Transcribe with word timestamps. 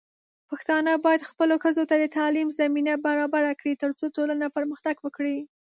پښتانه 0.49 0.91
بايد 1.05 1.27
خپلو 1.31 1.55
ښځو 1.63 1.83
ته 1.89 1.95
د 1.99 2.05
تعليم 2.17 2.47
زمينه 2.59 2.93
برابره 3.07 3.53
کړي، 3.59 3.73
ترڅو 3.83 4.05
ټولنه 4.15 4.45
پرمختګ 4.57 4.95
وکړي. 5.01 5.37